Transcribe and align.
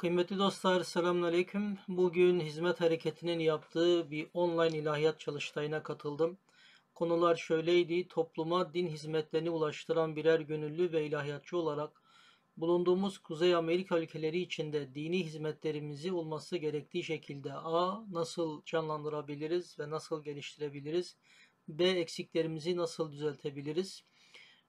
Kıymetli 0.00 0.38
dostlar, 0.38 0.84
selamünaleyküm. 0.84 1.78
Bugün 1.88 2.40
Hizmet 2.40 2.80
Hareketi'nin 2.80 3.38
yaptığı 3.38 4.10
bir 4.10 4.28
online 4.34 4.78
ilahiyat 4.78 5.20
çalıştayına 5.20 5.82
katıldım. 5.82 6.38
Konular 6.94 7.36
şöyleydi, 7.36 8.08
topluma 8.08 8.74
din 8.74 8.88
hizmetlerini 8.88 9.50
ulaştıran 9.50 10.16
birer 10.16 10.40
gönüllü 10.40 10.92
ve 10.92 11.06
ilahiyatçı 11.06 11.56
olarak 11.56 12.02
bulunduğumuz 12.56 13.18
Kuzey 13.18 13.54
Amerika 13.54 13.98
ülkeleri 13.98 14.40
içinde 14.40 14.94
dini 14.94 15.24
hizmetlerimizi 15.24 16.12
olması 16.12 16.56
gerektiği 16.56 17.04
şekilde 17.04 17.52
A. 17.52 18.12
Nasıl 18.12 18.62
canlandırabiliriz 18.64 19.78
ve 19.78 19.90
nasıl 19.90 20.24
geliştirebiliriz? 20.24 21.16
B. 21.68 21.84
Eksiklerimizi 21.84 22.76
nasıl 22.76 23.12
düzeltebiliriz? 23.12 24.04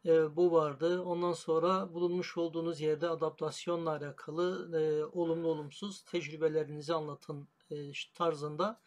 E, 0.05 0.35
bu 0.35 0.51
vardı. 0.51 1.01
Ondan 1.01 1.33
sonra 1.33 1.93
bulunmuş 1.93 2.37
olduğunuz 2.37 2.81
yerde 2.81 3.09
adaptasyonla 3.09 3.89
alakalı 3.91 4.77
e, 4.81 5.05
olumlu 5.05 5.47
olumsuz 5.47 6.01
tecrübelerinizi 6.03 6.93
anlatın 6.93 7.47
e, 7.71 7.75
tarzında 8.13 8.81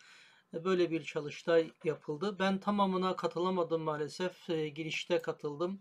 e, 0.55 0.64
böyle 0.64 0.91
bir 0.91 1.05
çalıştay 1.05 1.70
yapıldı. 1.84 2.38
Ben 2.38 2.60
tamamına 2.60 3.16
katılamadım 3.16 3.82
maalesef. 3.82 4.50
E, 4.50 4.69
girişte 4.69 5.22
katıldım. 5.22 5.80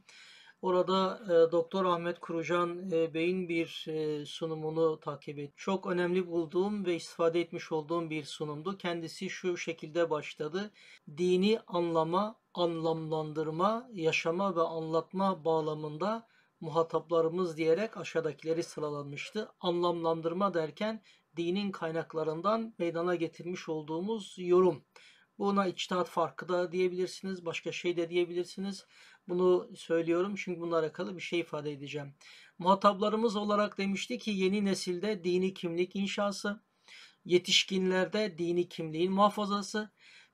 Orada 0.63 1.19
e, 1.25 1.51
Doktor 1.51 1.85
Ahmet 1.85 2.19
Kurucan 2.19 2.91
e, 2.91 3.13
Bey'in 3.13 3.49
bir 3.49 3.85
e, 3.87 4.25
sunumunu 4.25 4.99
takip 4.99 5.39
ettim. 5.39 5.53
Çok 5.57 5.87
önemli 5.87 6.27
bulduğum 6.27 6.85
ve 6.85 6.95
istifade 6.95 7.41
etmiş 7.41 7.71
olduğum 7.71 8.09
bir 8.09 8.23
sunumdu. 8.23 8.77
Kendisi 8.77 9.29
şu 9.29 9.57
şekilde 9.57 10.09
başladı. 10.09 10.71
Dini 11.17 11.59
anlama, 11.67 12.35
anlamlandırma, 12.53 13.89
yaşama 13.93 14.55
ve 14.55 14.61
anlatma 14.61 15.45
bağlamında 15.45 16.27
muhataplarımız 16.61 17.57
diyerek 17.57 17.97
aşağıdakileri 17.97 18.63
sıralanmıştı. 18.63 19.51
Anlamlandırma 19.59 20.53
derken 20.53 21.03
dinin 21.37 21.71
kaynaklarından 21.71 22.73
meydana 22.77 23.15
getirmiş 23.15 23.69
olduğumuz 23.69 24.35
yorum. 24.37 24.83
Buna 25.39 25.67
içtihat 25.67 26.09
farkı 26.09 26.49
da 26.49 26.71
diyebilirsiniz, 26.71 27.45
başka 27.45 27.71
şey 27.71 27.97
de 27.97 28.09
diyebilirsiniz. 28.09 28.85
Bunu 29.27 29.69
söylüyorum 29.75 30.35
çünkü 30.37 30.61
bununla 30.61 30.79
alakalı 30.79 31.15
bir 31.15 31.21
şey 31.21 31.39
ifade 31.39 31.71
edeceğim. 31.71 32.13
Muhataplarımız 32.59 33.35
olarak 33.35 33.77
demişti 33.77 34.17
ki 34.17 34.31
yeni 34.31 34.65
nesilde 34.65 35.23
dini 35.23 35.53
kimlik 35.53 35.95
inşası, 35.95 36.61
yetişkinlerde 37.25 38.37
dini 38.37 38.69
kimliğin 38.69 39.11
muhafazası, 39.11 39.91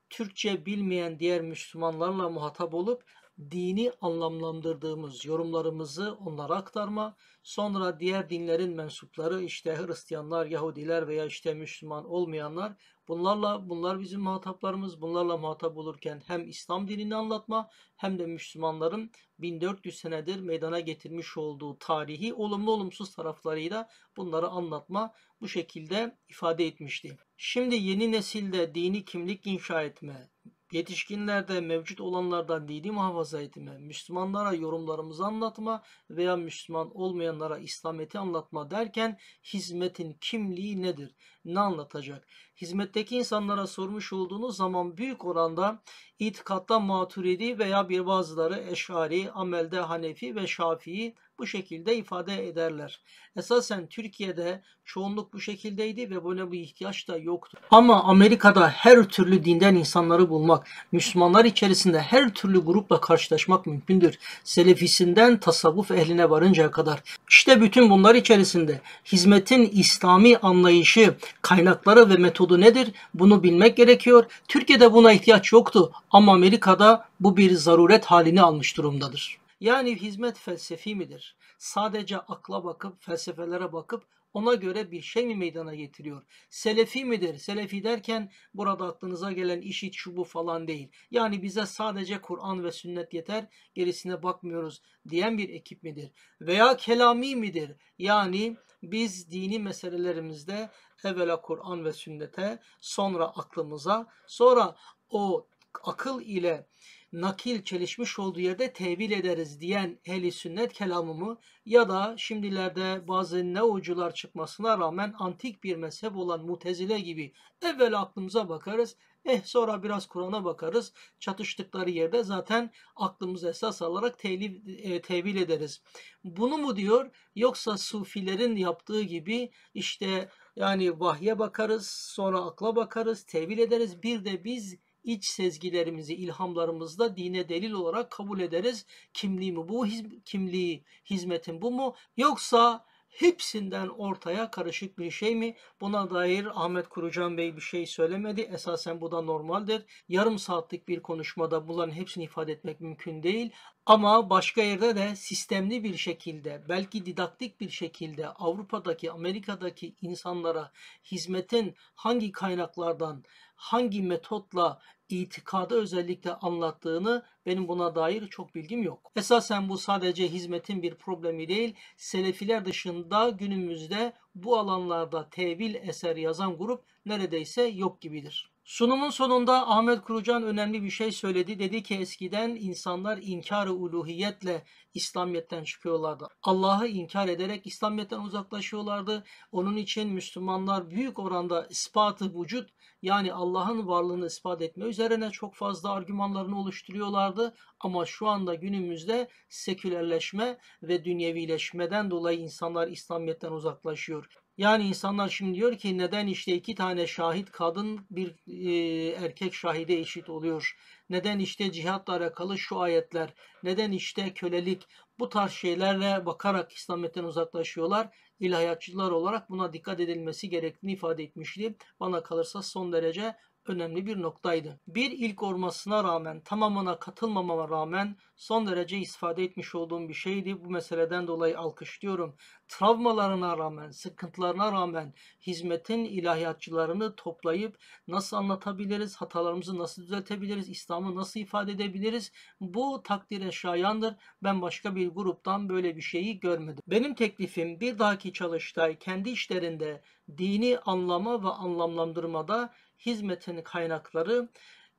Türkçe 0.10 0.66
bilmeyen 0.66 1.20
diğer 1.20 1.42
Müslümanlarla 1.42 2.30
muhatap 2.30 2.74
olup 2.74 3.04
dini 3.52 3.92
anlamlandırdığımız 4.02 5.26
yorumlarımızı 5.26 6.18
onlara 6.26 6.56
aktarma, 6.56 7.16
sonra 7.44 8.00
diğer 8.00 8.30
dinlerin 8.30 8.76
mensupları 8.76 9.44
işte 9.44 9.78
Hristiyanlar, 9.78 10.46
Yahudiler 10.46 11.08
veya 11.08 11.26
işte 11.26 11.54
Müslüman 11.54 12.06
olmayanlar 12.06 12.74
bunlarla 13.08 13.70
bunlar 13.70 14.00
bizim 14.00 14.22
muhataplarımız. 14.22 15.02
Bunlarla 15.02 15.38
muhatap 15.38 15.78
olurken 15.78 16.22
hem 16.28 16.48
İslam 16.50 16.88
dinini 16.88 17.16
anlatma 17.16 17.70
hem 17.96 18.20
de 18.20 18.26
Müslümanların 18.26 19.12
1400 19.40 19.98
senedir 19.98 20.40
meydana 20.40 20.80
getirmiş 20.80 21.38
olduğu 21.38 21.78
tarihi 21.80 22.34
olumlu 22.34 22.72
olumsuz 22.72 23.16
taraflarıyla 23.16 23.90
bunları 24.18 24.48
anlatma 24.48 25.14
bu 25.42 25.48
şekilde 25.48 26.18
ifade 26.30 26.68
etmişti. 26.68 27.18
Şimdi 27.38 27.76
yeni 27.76 28.12
nesilde 28.12 28.76
dini 28.76 29.06
kimlik 29.06 29.48
inşa 29.48 29.84
etme, 29.84 30.30
yetişkinlerde 30.74 31.62
mevcut 31.62 32.02
olanlardan 32.02 32.68
dini 32.68 32.92
muhafaza 32.92 33.42
etme, 33.42 33.78
Müslümanlara 33.78 34.54
yorumlarımızı 34.54 35.26
anlatma 35.26 35.84
veya 36.10 36.36
Müslüman 36.36 36.98
olmayanlara 36.98 37.58
İslamiyet'i 37.58 38.20
anlatma 38.20 38.72
derken 38.72 39.18
hizmetin 39.44 40.18
kimliği 40.22 40.82
nedir? 40.82 41.16
Ne 41.46 41.60
anlatacak? 41.60 42.28
Hizmetteki 42.62 43.18
insanlara 43.18 43.68
sormuş 43.68 44.14
olduğunuz 44.14 44.58
zaman 44.58 44.98
büyük 44.98 45.26
oranda 45.26 45.84
itikatta 46.20 46.80
maturidi 46.80 47.60
veya 47.60 47.90
bir 47.90 48.06
bazıları 48.06 48.60
eşari, 48.60 49.32
amelde 49.32 49.80
hanefi 49.80 50.36
ve 50.36 50.48
şafii 50.48 51.16
bu 51.40 51.48
şekilde 51.48 51.96
ifade 51.96 52.48
ederler. 52.48 53.00
Esasen 53.36 53.88
Türkiye'de 53.88 54.62
çoğunluk 54.86 55.34
bu 55.34 55.40
şekildeydi 55.40 56.10
ve 56.10 56.26
böyle 56.26 56.52
bir 56.52 56.60
ihtiyaç 56.60 57.08
da 57.08 57.18
yoktu. 57.18 57.58
Ama 57.72 58.04
Amerika'da 58.04 58.70
her 58.70 59.04
türlü 59.04 59.46
dinden 59.46 59.76
insanları 59.76 60.30
bulmak, 60.30 60.68
Müslümanlar 60.92 61.46
içerisinde 61.46 62.00
her 62.00 62.34
türlü 62.34 62.60
grupla 62.60 63.02
karşılaşmak 63.02 63.66
mümkündür. 63.66 64.20
Selefisinden 64.44 65.40
tasavvuf 65.40 65.92
ehline 65.92 66.30
varıncaya 66.30 66.72
kadar. 66.72 67.04
İşte 67.30 67.62
bütün 67.62 67.90
bunlar 67.90 68.16
içerisinde 68.16 68.82
hizmetin 69.06 69.70
İslami 69.74 70.38
anlayışı, 70.38 71.16
kaynakları 71.42 72.10
ve 72.10 72.16
metodu 72.16 72.62
nedir? 72.62 72.92
Bunu 73.14 73.44
bilmek 73.44 73.78
gerekiyor. 73.78 74.26
Türkiye'de 74.48 74.94
buna 74.94 75.12
ihtiyaç 75.12 75.54
yoktu 75.54 75.92
ama 76.12 76.34
Amerika'da 76.34 77.06
bu 77.20 77.38
bir 77.38 77.52
zaruret 77.52 78.06
halini 78.06 78.42
almış 78.42 78.78
durumdadır. 78.78 79.40
Yani 79.60 79.96
hizmet 79.96 80.38
felsefi 80.38 80.96
midir? 80.96 81.38
Sadece 81.58 82.18
akla 82.18 82.64
bakıp, 82.64 83.04
felsefelere 83.04 83.74
bakıp 83.74 84.04
ona 84.34 84.56
göre 84.56 84.92
bir 84.92 85.02
şey 85.02 85.26
mi 85.26 85.36
meydana 85.36 85.76
getiriyor? 85.76 86.24
Selefi 86.50 87.06
midir? 87.06 87.38
Selefi 87.38 87.84
derken 87.84 88.32
burada 88.54 88.86
aklınıza 88.86 89.32
gelen 89.32 89.62
işit 89.62 89.94
şu 89.96 90.18
bu 90.18 90.24
falan 90.24 90.68
değil. 90.68 90.92
Yani 91.12 91.44
bize 91.44 91.66
sadece 91.66 92.22
Kur'an 92.22 92.64
ve 92.64 92.72
sünnet 92.72 93.14
yeter, 93.14 93.48
gerisine 93.74 94.24
bakmıyoruz 94.24 94.82
diyen 95.10 95.38
bir 95.38 95.50
ekip 95.50 95.84
midir? 95.84 96.12
Veya 96.42 96.78
kelami 96.78 97.36
midir? 97.36 97.76
Yani 97.98 98.58
biz 98.84 99.32
dini 99.32 99.60
meselelerimizde 99.60 100.70
evvela 101.04 101.42
Kur'an 101.42 101.86
ve 101.86 101.94
sünnete, 101.94 102.60
sonra 102.80 103.26
aklımıza, 103.26 104.08
sonra 104.28 104.76
o 105.10 105.48
akıl 105.84 106.22
ile 106.22 106.68
nakil 107.14 107.64
çelişmiş 107.64 108.20
olduğu 108.20 108.40
yerde 108.40 108.74
tevil 108.74 109.12
ederiz 109.12 109.62
diyen 109.62 110.00
ehli 110.06 110.32
sünnet 110.32 110.74
kelamımı 110.74 111.38
ya 111.66 111.90
da 111.90 112.16
şimdilerde 112.18 113.08
bazı 113.08 113.54
neocular 113.54 114.14
çıkmasına 114.14 114.80
rağmen 114.80 115.14
antik 115.20 115.64
bir 115.64 115.76
mezhep 115.76 116.16
olan 116.16 116.46
mutezile 116.46 117.00
gibi 117.00 117.34
evvel 117.62 118.00
aklımıza 118.00 118.50
bakarız 118.50 118.96
Eh 119.26 119.44
sonra 119.44 119.84
biraz 119.84 120.06
Kur'an'a 120.08 120.46
bakarız. 120.46 120.94
Çatıştıkları 121.20 121.90
yerde 121.90 122.24
zaten 122.24 122.72
aklımızı 122.96 123.50
esas 123.50 123.82
alarak 123.82 124.20
tevil, 124.20 124.80
e, 124.84 125.02
tevil 125.02 125.36
ederiz. 125.36 125.82
Bunu 126.24 126.58
mu 126.58 126.76
diyor 126.76 127.12
yoksa 127.36 127.78
sufilerin 127.78 128.56
yaptığı 128.56 129.02
gibi 129.02 129.52
işte 129.74 130.30
yani 130.56 131.00
vahye 131.00 131.40
bakarız 131.40 131.88
sonra 131.88 132.40
akla 132.42 132.76
bakarız 132.76 133.24
tevil 133.24 133.58
ederiz 133.58 134.04
bir 134.04 134.26
de 134.26 134.44
biz 134.44 134.76
iç 135.04 135.26
sezgilerimizi, 135.26 136.16
ilhamlarımızda 136.16 137.18
dine 137.18 137.50
delil 137.50 137.72
olarak 137.72 138.12
kabul 138.12 138.40
ederiz. 138.40 138.86
Kimliği 139.14 139.52
mi 139.52 139.70
bu? 139.70 139.86
Hiz, 139.86 140.04
kimliği, 140.26 140.84
hizmetin 141.10 141.62
bu 141.62 141.72
mu? 141.72 141.96
Yoksa 142.18 142.86
hepsinden 143.10 143.88
ortaya 143.88 144.52
karışık 144.52 145.00
bir 145.00 145.12
şey 145.12 145.36
mi? 145.36 145.56
Buna 145.82 146.10
dair 146.10 146.48
Ahmet 146.56 146.90
Kurucan 146.90 147.38
Bey 147.38 147.56
bir 147.56 147.62
şey 147.62 147.86
söylemedi. 147.86 148.42
Esasen 148.42 149.02
bu 149.02 149.12
da 149.12 149.22
normaldir. 149.22 149.86
Yarım 150.08 150.40
saatlik 150.40 150.88
bir 150.88 151.02
konuşmada 151.02 151.68
bunların 151.68 151.94
hepsini 151.94 152.24
ifade 152.24 152.52
etmek 152.52 152.82
mümkün 152.82 153.24
değil. 153.24 153.52
Ama 153.86 154.30
başka 154.30 154.62
yerde 154.62 154.96
de 154.96 155.16
sistemli 155.16 155.84
bir 155.84 155.98
şekilde, 155.98 156.64
belki 156.70 157.06
didaktik 157.06 157.62
bir 157.62 157.70
şekilde 157.70 158.28
Avrupa'daki, 158.28 159.12
Amerika'daki 159.12 159.96
insanlara 160.02 160.72
hizmetin 161.04 161.76
hangi 161.96 162.32
kaynaklardan, 162.32 163.24
hangi 163.56 164.02
metotla 164.02 164.82
itikadı 165.10 165.76
özellikle 165.76 166.34
anlattığını 166.34 167.26
benim 167.46 167.68
buna 167.68 167.96
dair 167.96 168.28
çok 168.28 168.56
bilgim 168.56 168.84
yok. 168.84 169.12
Esasen 169.16 169.70
bu 169.70 169.78
sadece 169.78 170.28
hizmetin 170.28 170.82
bir 170.82 170.96
problemi 170.96 171.48
değil, 171.48 171.76
Selefiler 171.98 172.66
dışında 172.66 173.30
günümüzde 173.30 174.14
bu 174.36 174.58
alanlarda 174.60 175.30
tevil 175.30 175.76
eser 175.76 176.16
yazan 176.16 176.58
grup 176.58 176.84
neredeyse 177.06 177.62
yok 177.64 178.02
gibidir. 178.02 178.52
Sunumun 178.70 179.10
sonunda 179.10 179.68
Ahmet 179.68 180.02
Kurucan 180.02 180.44
önemli 180.44 180.84
bir 180.84 180.90
şey 180.90 181.12
söyledi. 181.12 181.60
Dedi 181.60 181.84
ki 181.84 181.96
eskiden 181.96 182.50
insanlar 182.50 183.20
inkar-ı 183.22 183.74
uluhiyetle 183.74 184.64
İslamiyet'ten 184.94 185.64
çıkıyorlardı. 185.64 186.28
Allah'ı 186.44 186.88
inkar 186.88 187.28
ederek 187.28 187.68
İslamiyet'ten 187.68 188.20
uzaklaşıyorlardı. 188.20 189.24
Onun 189.52 189.78
için 189.78 190.10
Müslümanlar 190.10 190.90
büyük 190.90 191.20
oranda 191.20 191.68
ispatı 191.70 192.42
vücut 192.42 192.70
yani 193.02 193.34
Allah'ın 193.34 193.88
varlığını 193.88 194.26
ispat 194.26 194.62
etme 194.62 194.86
üzerine 194.86 195.30
çok 195.32 195.56
fazla 195.56 195.92
argümanlarını 195.92 196.60
oluşturuyorlardı. 196.60 197.56
Ama 197.80 198.06
şu 198.06 198.28
anda 198.28 198.56
günümüzde 198.56 199.28
sekülerleşme 199.50 200.58
ve 200.84 201.06
dünyevileşmeden 201.06 202.12
dolayı 202.12 202.40
insanlar 202.40 202.88
İslamiyet'ten 202.88 203.52
uzaklaşıyor. 203.52 204.30
Yani 204.60 204.84
insanlar 204.84 205.30
şimdi 205.30 205.56
diyor 205.56 205.78
ki 205.78 205.98
neden 205.98 206.28
işte 206.28 206.54
iki 206.54 206.76
tane 206.76 207.08
şahit 207.08 207.52
kadın 207.52 208.06
bir 208.12 208.36
e, 208.48 209.24
erkek 209.26 209.54
şahide 209.54 210.00
eşit 210.00 210.30
oluyor? 210.30 210.78
Neden 211.10 211.40
işte 211.40 211.72
cihatla 211.72 212.14
alakalı 212.14 212.58
şu 212.58 212.80
ayetler? 212.80 213.34
Neden 213.64 213.92
işte 213.92 214.34
kölelik? 214.34 214.88
Bu 215.20 215.30
tarz 215.30 215.52
şeylerle 215.52 216.26
bakarak 216.26 216.74
İslamiyet'ten 216.74 217.24
uzaklaşıyorlar. 217.24 218.18
İlahiyatçılar 218.40 219.12
olarak 219.12 219.50
buna 219.50 219.74
dikkat 219.74 220.00
edilmesi 220.00 220.50
gerektiğini 220.50 220.94
ifade 220.94 221.24
etmişti. 221.24 221.76
Bana 222.00 222.24
kalırsa 222.24 222.62
son 222.62 222.94
derece 222.94 223.36
önemli 223.70 224.06
bir 224.06 224.22
noktaydı. 224.22 224.80
Bir 224.88 225.12
ilk 225.12 225.44
olmasına 225.44 226.04
rağmen, 226.04 226.42
tamamına 226.42 227.00
katılmamama 227.00 227.70
rağmen 227.70 228.18
son 228.36 228.68
derece 228.68 228.98
istifade 228.98 229.44
etmiş 229.44 229.76
olduğum 229.76 230.10
bir 230.10 230.14
şeydi. 230.14 230.64
Bu 230.64 230.70
meseleden 230.70 231.28
dolayı 231.28 231.60
alkışlıyorum. 231.60 232.36
Travmalarına 232.68 233.58
rağmen, 233.58 233.92
sıkıntılarına 233.92 234.72
rağmen 234.72 235.14
hizmetin 235.48 236.06
ilahiyatçılarını 236.06 237.16
toplayıp 237.16 237.78
nasıl 238.08 238.38
anlatabiliriz, 238.38 239.16
hatalarımızı 239.16 239.78
nasıl 239.78 240.02
düzeltebiliriz, 240.02 240.70
İslam'ı 240.70 241.16
nasıl 241.16 241.40
ifade 241.40 241.72
edebiliriz? 241.72 242.32
Bu 242.62 243.04
takdire 243.04 243.52
şayandır. 243.52 244.16
Ben 244.44 244.62
başka 244.62 244.96
bir 244.96 245.08
gruptan 245.08 245.70
böyle 245.70 245.96
bir 245.96 246.02
şeyi 246.02 246.40
görmedim. 246.40 246.84
Benim 246.88 247.16
teklifim 247.16 247.80
bir 247.80 248.00
dahaki 248.00 248.34
çalıştay 248.34 249.00
kendi 249.00 249.30
işlerinde 249.30 250.02
dini 250.38 250.80
anlama 250.86 251.44
ve 251.44 251.48
anlamlandırmada 251.48 252.74
hizmetin 253.06 253.62
kaynakları 253.62 254.50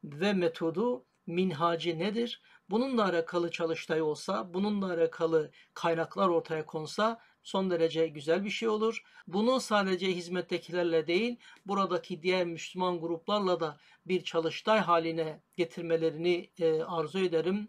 ve 0.05 0.33
metodu 0.33 1.05
minhacı 1.27 1.99
nedir? 1.99 2.43
Bununla 2.71 3.05
alakalı 3.05 3.51
çalıştay 3.51 4.03
olsa, 4.03 4.55
bununla 4.55 4.93
alakalı 4.93 5.51
kaynaklar 5.75 6.29
ortaya 6.29 6.67
konsa 6.67 7.21
son 7.43 7.71
derece 7.71 8.07
güzel 8.09 8.45
bir 8.45 8.51
şey 8.51 8.69
olur. 8.69 9.03
Bunu 9.27 9.61
sadece 9.61 10.07
hizmettekilerle 10.07 11.07
değil, 11.07 11.37
buradaki 11.67 12.23
diğer 12.23 12.47
Müslüman 12.47 13.01
gruplarla 13.01 13.61
da 13.61 13.79
bir 14.07 14.25
çalıştay 14.25 14.79
haline 14.79 15.43
getirmelerini 15.57 16.51
e, 16.59 16.83
arzu 16.83 17.19
ederim. 17.19 17.69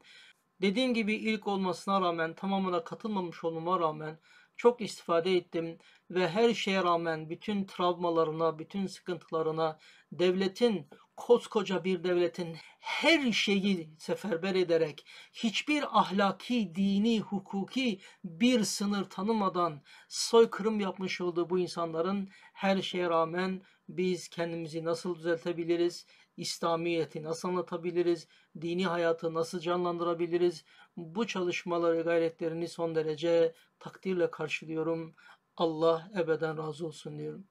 Dediğim 0.62 0.94
gibi 0.94 1.14
ilk 1.14 1.48
olmasına 1.48 2.02
rağmen, 2.02 2.34
tamamına 2.34 2.84
katılmamış 2.84 3.44
olmama 3.44 3.80
rağmen 3.80 4.20
çok 4.62 4.82
istifade 4.82 5.36
ettim 5.36 5.78
ve 6.12 6.30
her 6.30 6.54
şeye 6.54 6.84
rağmen 6.84 7.30
bütün 7.30 7.66
travmalarına, 7.66 8.60
bütün 8.60 8.88
sıkıntılarına 8.88 9.80
devletin, 10.12 10.88
koskoca 11.18 11.84
bir 11.84 12.04
devletin 12.04 12.58
her 12.80 13.32
şeyi 13.32 13.90
seferber 13.98 14.56
ederek 14.56 15.06
hiçbir 15.34 16.00
ahlaki, 16.00 16.76
dini, 16.76 17.20
hukuki 17.20 18.00
bir 18.24 18.64
sınır 18.64 19.04
tanımadan 19.10 19.82
soykırım 20.10 20.80
yapmış 20.80 21.22
olduğu 21.22 21.50
bu 21.50 21.60
insanların 21.60 22.30
her 22.54 22.82
şeye 22.82 23.10
rağmen 23.10 23.62
biz 23.90 24.28
kendimizi 24.28 24.86
nasıl 24.86 25.16
düzeltebiliriz? 25.16 26.06
İslamiyet'i 26.38 27.24
nasıl 27.24 27.48
anlatabiliriz? 27.50 28.28
Dini 28.62 28.86
hayatı 28.88 29.34
nasıl 29.34 29.60
canlandırabiliriz? 29.60 30.66
Bu 30.98 31.28
çalışmaları, 31.28 32.02
gayretlerini 32.02 32.68
son 32.68 32.96
derece 32.96 33.54
takdirle 33.80 34.32
karşılıyorum. 34.32 35.16
Allah 35.58 36.12
ebeden 36.18 36.58
razı 36.58 36.88
olsun 36.88 37.20
diyorum. 37.20 37.48